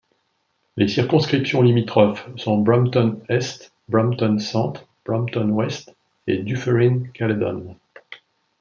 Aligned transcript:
Les 0.77 0.87
circonscriptions 0.87 1.61
limitrophes 1.61 2.27
sont 2.35 2.57
Brampton-Est, 2.57 3.71
Brampton-Centre, 3.87 4.87
Brampton-Ouest 5.05 5.95
et 6.25 6.39
Dufferin—Caledon. 6.39 7.77